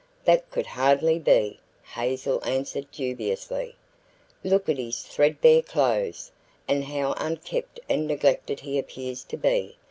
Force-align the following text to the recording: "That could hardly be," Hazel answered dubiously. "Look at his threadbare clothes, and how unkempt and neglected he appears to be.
"That 0.25 0.49
could 0.49 0.65
hardly 0.65 1.19
be," 1.19 1.59
Hazel 1.83 2.43
answered 2.43 2.89
dubiously. 2.91 3.75
"Look 4.43 4.67
at 4.67 4.79
his 4.79 5.03
threadbare 5.03 5.61
clothes, 5.61 6.31
and 6.67 6.85
how 6.85 7.13
unkempt 7.17 7.79
and 7.87 8.07
neglected 8.07 8.61
he 8.61 8.79
appears 8.79 9.23
to 9.25 9.37
be. 9.37 9.77